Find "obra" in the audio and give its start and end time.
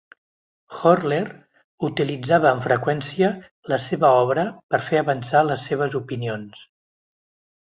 4.23-4.47